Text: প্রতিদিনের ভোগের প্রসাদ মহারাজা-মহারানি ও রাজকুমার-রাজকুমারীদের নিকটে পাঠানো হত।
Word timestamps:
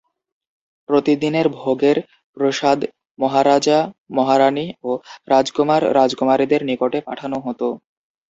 প্রতিদিনের 0.89 1.47
ভোগের 1.55 1.97
প্রসাদ 2.37 2.79
মহারাজা-মহারানি 3.19 4.67
ও 4.83 4.91
রাজকুমার-রাজকুমারীদের 5.27 6.61
নিকটে 6.69 6.99
পাঠানো 7.07 7.37
হত। 7.39 7.61